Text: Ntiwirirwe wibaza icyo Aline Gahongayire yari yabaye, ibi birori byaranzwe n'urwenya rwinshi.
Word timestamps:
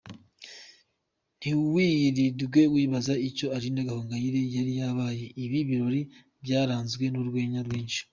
Ntiwirirwe 1.37 2.61
wibaza 2.73 3.13
icyo 3.27 3.47
Aline 3.55 3.81
Gahongayire 3.87 4.41
yari 4.55 4.73
yabaye, 4.81 5.23
ibi 5.43 5.59
birori 5.69 6.01
byaranzwe 6.43 7.03
n'urwenya 7.09 7.59
rwinshi. 7.67 8.01